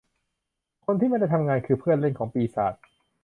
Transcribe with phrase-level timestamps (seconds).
[0.85, 2.73] คนที่ไม่ได้ทำงานคือเพื่อนเล่นของปีศาจ